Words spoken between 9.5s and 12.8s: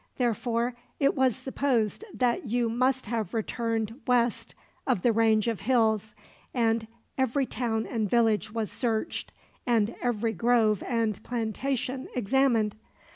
and every grove and plantation examined.